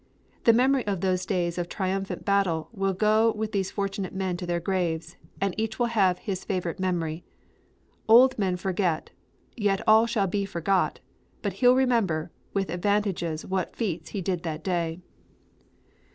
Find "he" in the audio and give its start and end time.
14.09-14.21